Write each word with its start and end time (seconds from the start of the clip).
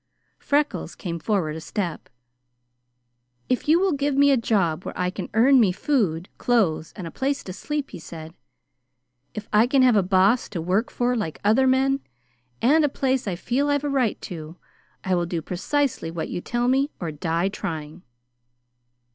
Freckles 0.39 0.95
came 0.95 1.19
forward 1.19 1.55
a 1.55 1.61
step. 1.61 2.09
"If 3.49 3.67
you 3.69 3.79
will 3.79 3.91
give 3.91 4.15
me 4.17 4.31
a 4.31 4.35
job 4.35 4.83
where 4.83 4.97
I 4.97 5.11
can 5.11 5.29
earn 5.35 5.59
me 5.59 5.71
food, 5.71 6.27
clothes, 6.39 6.91
and 6.95 7.05
a 7.05 7.11
place 7.11 7.43
to 7.43 7.53
sleep," 7.53 7.91
he 7.91 7.99
said, 7.99 8.33
"if 9.35 9.47
I 9.53 9.67
can 9.67 9.83
have 9.83 9.95
a 9.95 10.01
Boss 10.01 10.49
to 10.49 10.59
work 10.59 10.89
for 10.89 11.15
like 11.15 11.39
other 11.43 11.67
men, 11.67 11.99
and 12.63 12.83
a 12.83 12.89
place 12.89 13.27
I 13.27 13.35
feel 13.35 13.69
I've 13.69 13.83
a 13.83 13.89
right 13.89 14.19
to, 14.23 14.55
I 15.03 15.13
will 15.13 15.27
do 15.27 15.39
precisely 15.39 16.09
what 16.09 16.29
you 16.29 16.41
tell 16.41 16.67
me 16.67 16.89
or 16.99 17.11
die 17.11 17.49
trying." 17.49 18.01